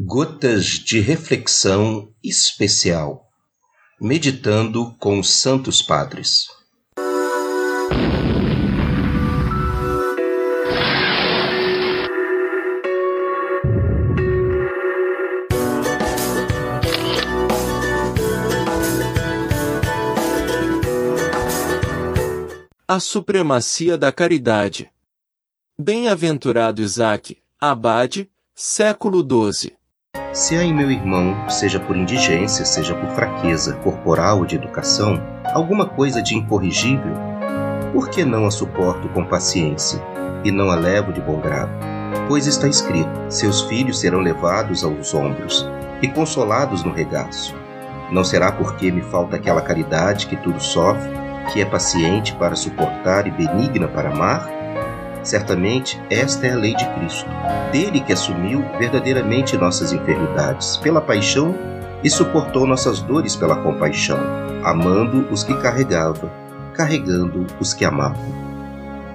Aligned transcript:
Gotas 0.00 0.64
de 0.64 1.00
reflexão 1.00 2.14
especial. 2.22 3.26
Meditando 4.00 4.94
com 5.00 5.18
os 5.18 5.28
Santos 5.28 5.82
Padres. 5.82 6.46
A 22.86 23.00
supremacia 23.00 23.98
da 23.98 24.12
caridade. 24.12 24.92
Bem-aventurado 25.76 26.80
Isaac, 26.80 27.36
abade, 27.60 28.30
século 28.54 29.26
XII. 29.52 29.77
Se 30.38 30.56
há 30.56 30.62
em 30.62 30.72
meu 30.72 30.88
irmão, 30.88 31.36
seja 31.50 31.80
por 31.80 31.96
indigência, 31.96 32.64
seja 32.64 32.94
por 32.94 33.10
fraqueza 33.10 33.74
corporal 33.82 34.38
ou 34.38 34.46
de 34.46 34.54
educação, 34.54 35.20
alguma 35.52 35.84
coisa 35.84 36.22
de 36.22 36.36
incorrigível, 36.36 37.12
por 37.92 38.08
que 38.08 38.24
não 38.24 38.46
a 38.46 38.50
suporto 38.52 39.08
com 39.08 39.24
paciência 39.24 40.00
e 40.44 40.52
não 40.52 40.70
a 40.70 40.76
levo 40.76 41.12
de 41.12 41.20
bom 41.20 41.40
grado? 41.40 41.72
Pois 42.28 42.46
está 42.46 42.68
escrito: 42.68 43.10
seus 43.28 43.62
filhos 43.62 43.98
serão 43.98 44.20
levados 44.20 44.84
aos 44.84 45.12
ombros 45.12 45.68
e 46.00 46.06
consolados 46.06 46.84
no 46.84 46.92
regaço. 46.92 47.56
Não 48.12 48.22
será 48.22 48.52
porque 48.52 48.92
me 48.92 49.02
falta 49.02 49.34
aquela 49.34 49.60
caridade 49.60 50.28
que 50.28 50.36
tudo 50.36 50.62
sofre, 50.62 51.10
que 51.52 51.60
é 51.60 51.64
paciente 51.64 52.32
para 52.36 52.54
suportar 52.54 53.26
e 53.26 53.32
benigna 53.32 53.88
para 53.88 54.10
amar? 54.12 54.48
Certamente, 55.22 56.00
esta 56.10 56.46
é 56.46 56.52
a 56.52 56.56
lei 56.56 56.74
de 56.74 56.86
Cristo, 56.94 57.28
dele 57.72 58.00
que 58.00 58.12
assumiu 58.12 58.64
verdadeiramente 58.78 59.56
nossas 59.56 59.92
enfermidades 59.92 60.76
pela 60.76 61.00
paixão 61.00 61.54
e 62.02 62.08
suportou 62.08 62.66
nossas 62.66 63.00
dores 63.00 63.36
pela 63.36 63.56
compaixão, 63.56 64.18
amando 64.64 65.26
os 65.32 65.42
que 65.42 65.54
carregava, 65.60 66.30
carregando 66.72 67.46
os 67.60 67.74
que 67.74 67.84
amava. 67.84 68.47